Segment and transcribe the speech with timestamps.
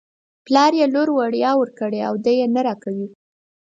[0.45, 3.07] پلار یې لور وړيا ورکړې او دی یې نه راکوي.